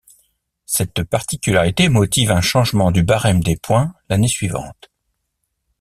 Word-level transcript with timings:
Cette 0.65 1.03
particularité 1.03 1.87
motive 1.87 2.31
un 2.31 2.41
changement 2.41 2.89
du 2.89 3.03
barème 3.03 3.43
des 3.43 3.55
points 3.55 3.93
l'année 4.09 4.27
suivante. 4.27 4.89